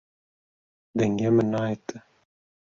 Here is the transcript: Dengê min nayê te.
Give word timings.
Dengê 0.97 1.29
min 1.35 1.47
nayê 1.53 1.77
te. 1.87 1.97